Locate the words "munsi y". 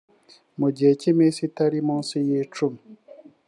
1.87-2.29